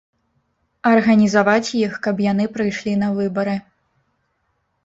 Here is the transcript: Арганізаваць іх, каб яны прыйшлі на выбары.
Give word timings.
Арганізаваць 0.91 1.75
іх, 1.83 1.93
каб 2.07 2.23
яны 2.31 2.47
прыйшлі 2.57 2.97
на 3.03 3.11
выбары. 3.19 3.55